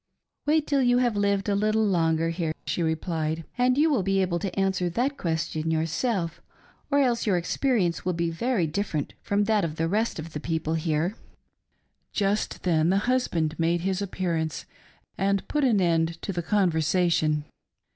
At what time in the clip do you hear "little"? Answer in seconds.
1.53-1.85